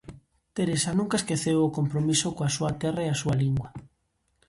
[0.55, 3.69] Teresa nunca esqueceu o compromiso coa súa terra e a súa lingua.